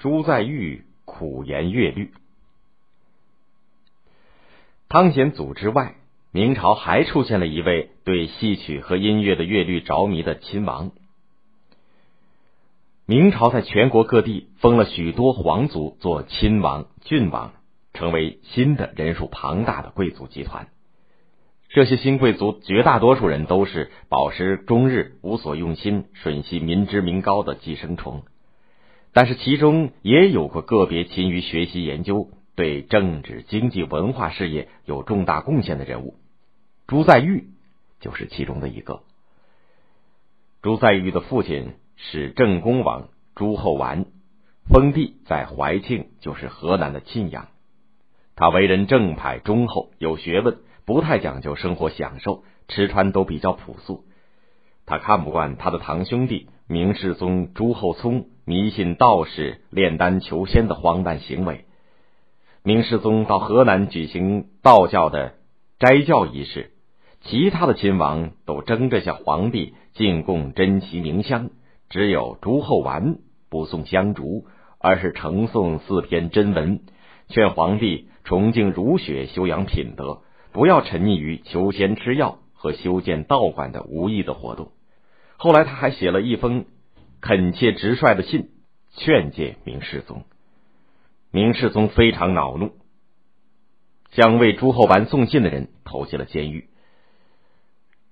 [0.00, 2.14] 朱载玉苦研乐律。
[4.88, 5.96] 汤显祖之外，
[6.32, 10.92] 明朝还出现了一位对戏曲和音乐的乐律着迷的亲王。
[13.04, 17.52] 明朝在全国各地封了许多皇族做亲王、郡王，
[17.92, 20.68] 成为新的人数庞大的贵族集团。
[21.68, 28.22] 这些新贵族绝大多数人都是饱食终日、无所用心、吮吸民脂民膏的寄生虫，
[29.12, 36.14] 但是其中也有过个别勤于学习研究、对政治、经济、文化事业有重大贡献的人物。
[36.86, 37.44] 朱载堉
[38.00, 39.02] 就是其中的一个。
[40.62, 41.74] 朱载堉的父亲。
[42.02, 44.06] 是正宫王朱厚绾，
[44.72, 47.48] 封地在怀庆，就是河南的沁阳。
[48.36, 54.06] 他为人正派忠厚，有学问，不太讲究生活享受，吃穿都比较朴素。
[54.86, 61.66] 他看不惯他的堂兄弟明世宗朱厚熜迷信道士、炼丹求仙的荒诞行为。
[62.64, 65.34] 明世宗到河南举行道教的
[65.78, 66.72] 斋教仪式，
[67.20, 71.50] 其他的亲王都争着向皇帝进贡珍奇名香。
[71.90, 74.46] 只有朱厚绾不送香烛，
[74.80, 76.80] 而是呈送四篇真文，
[77.28, 84.72] 劝皇帝崇敬儒学，修养品德，不要沉溺于求仙吃药和修建道观的无益的活动。
[85.36, 86.64] 后来他还写了一封
[87.20, 88.50] 恳切直率的信，
[88.96, 90.24] 劝诫明世宗。
[91.30, 92.72] 明世宗非常恼怒，
[94.10, 96.68] 将为朱厚绾送信的人投进了监狱。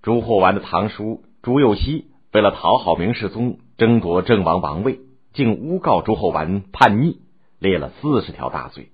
[0.03, 3.59] 朱厚绾的堂叔朱佑熙为了讨好明世宗。
[3.79, 4.99] 争夺郑王王位，
[5.33, 7.21] 竟诬告朱厚绾叛逆，
[7.61, 8.91] 列了四十条大罪。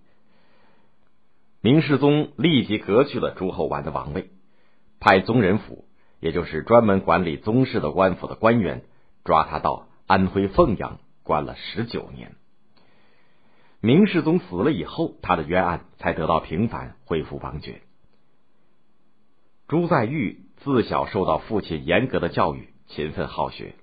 [1.63, 4.29] 明世宗立即革去了朱厚绾的王位，
[5.01, 5.87] 派宗人府，
[6.21, 8.83] 也就是专门管理宗室的官府的官员，
[9.25, 12.37] 抓他到安徽凤阳关了十九年。
[13.81, 17.83] 明世宗死了以后，他的冤案才得到平反，恢复王爵。
[19.69, 23.75] 朱载玉自小受到父亲严格的教育，勤奋好学。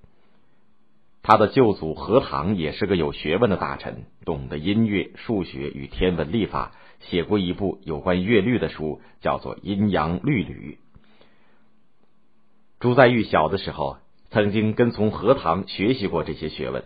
[1.24, 10.80] 他的舅祖何唐也是个有学问的大臣，懂得音乐、数学与天文历法，写过一部有关乐律的书，叫做《阴阳律吕》。
[12.80, 13.98] 朱载玉小的时候
[14.32, 16.84] 曾经跟从何唐学习过这些学问。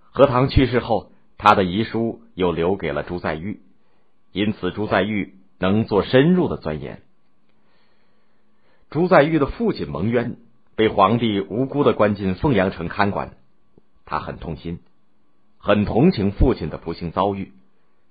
[0.00, 3.60] 何唐去世后，他的遗书又留给了朱载玉，
[4.32, 7.02] 因此朱载玉能做深入的钻研。
[8.90, 10.36] 朱载玉的父亲蒙冤。
[10.76, 13.32] 被皇帝无辜的关进凤阳城看管，
[14.04, 14.78] 他很痛心，
[15.58, 17.50] 很同情父亲的不幸遭遇。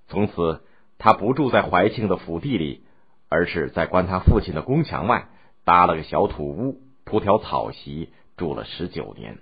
[0.09, 0.61] 从此，
[0.97, 2.83] 他不住在怀庆的府邸里，
[3.29, 5.29] 而是在关他父亲的宫墙外
[5.63, 9.40] 搭了个小土屋，铺条草席，住了十九年。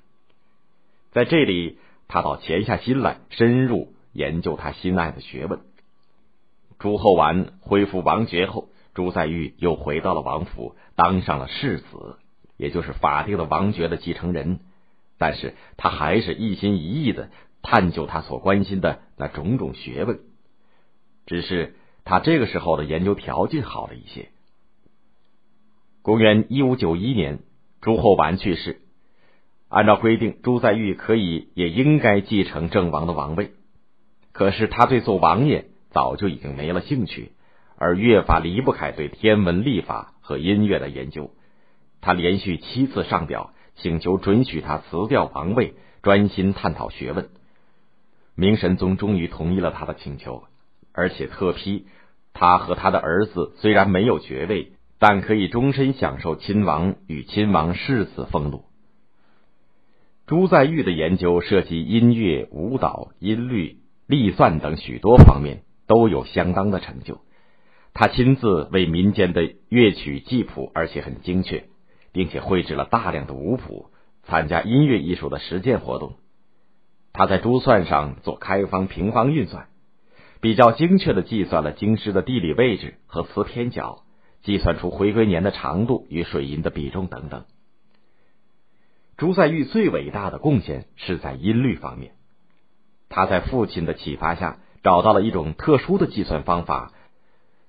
[1.12, 5.62] 在这里，他倒潜下心来，深入研究他心爱的学问。
[6.78, 12.20] 朱厚绾恢复王爵后，朱载玉又回到了王府，当上了世子。
[12.58, 14.60] 也就是法定的王爵的继承人，
[15.18, 17.30] 但是他还是一心一意的
[17.62, 20.20] 探究他所关心的那种种学问，
[21.26, 24.30] 只是他这个时候的研究条件好了一些。
[26.02, 27.40] 公元一五九一年，
[27.86, 28.82] 朱厚绾去世，
[29.70, 33.52] 按照规定，朱载堉可以也应该继承郑王的王位，
[34.32, 37.34] 可是他对做王爷早就已经没了兴趣，
[37.78, 41.30] 而越发离不开对天文历法和音乐的研究。
[42.02, 47.30] 他连续七次上表，请求准许他辞掉王位，专心探讨学问。
[48.34, 50.46] 明神宗终于同意了他的请求，
[50.92, 51.86] 而且特批
[52.34, 54.72] 他和他的儿子虽然没有爵位，
[55.08, 58.64] 但可以终身享受亲王与亲王世子俸禄。
[60.26, 63.78] 朱载玉的研究涉及音乐、舞蹈、音律、
[64.08, 67.22] 历算等许多方面，都有相当的成就。
[67.94, 71.66] 他亲自为民间的乐曲记谱，而且很精确。
[72.12, 73.92] 并且绘制了大量的舞谱，
[74.24, 76.16] 参加音乐艺术的实践活动。
[77.14, 79.68] 他在珠算上做开方、平方运算，
[80.42, 84.02] 比较精确的计算了京师的地理位置和词偏角，
[84.46, 87.44] 计算出回归年的长度与水银的比重等等。
[89.18, 92.14] 朱载堉最伟大的贡献是在音律方面，
[93.10, 96.94] 他在父亲的启发下找到了一种特殊的计算方法，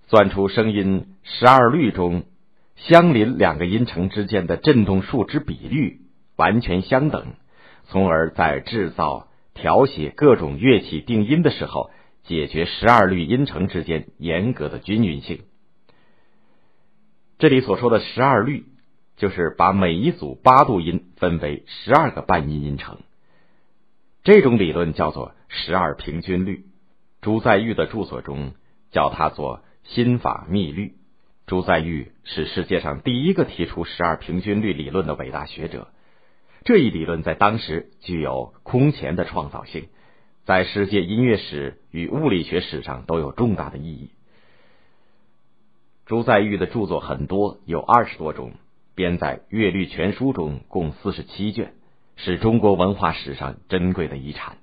[0.06, 2.25] 算出声音十二律中。
[2.76, 6.02] 相邻两个音程之间的振动数之比率
[6.37, 7.32] 完全相等，
[7.84, 11.90] 从而在制造、调写各种乐器定音的时候，
[12.25, 15.44] 解决十二律音程之间严格的均匀性。
[17.38, 18.64] 这里所说的十二律，
[19.16, 23.00] 就是把每一组八度音分为十二个半音音程。
[24.24, 26.64] 这种理论叫做十二平均律。
[27.20, 28.54] 朱载堉的著作中
[28.90, 30.94] 叫它做心法密律。
[31.46, 35.88] 朱载堉是世界上第一个提出十二平均律理论的伟大学者。
[36.64, 39.88] 这一理论在当时具有空前的创造性，
[40.44, 44.10] 在世界音乐史与物理学史上都有重大的意义。
[46.06, 48.52] 朱载堉的著作很多，有二十多种，
[48.94, 51.72] 编在《乐律全书》中，共四十七卷，
[52.14, 54.58] 是中国文化史上珍贵的遗产。